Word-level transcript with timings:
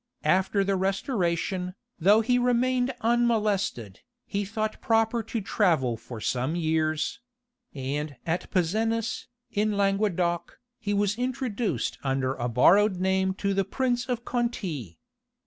After 0.25 0.63
the 0.63 0.75
restoration, 0.77 1.75
though 1.99 2.21
he 2.21 2.39
remained 2.39 2.91
unmolested, 3.01 3.99
he 4.25 4.45
thought 4.45 4.81
proper 4.81 5.21
to 5.21 5.41
travel 5.41 5.95
for 5.95 6.19
some 6.19 6.55
years; 6.55 7.19
and 7.75 8.15
at 8.25 8.49
Pezenas, 8.49 9.27
in 9.51 9.77
Languedoc, 9.77 10.57
he 10.79 10.95
was 10.95 11.19
introduced 11.19 11.99
under 12.03 12.33
a 12.33 12.49
borrowed 12.49 12.95
name 12.95 13.35
to 13.35 13.53
the 13.53 13.63
prince 13.63 14.07
of 14.09 14.25
Conti. 14.25 14.97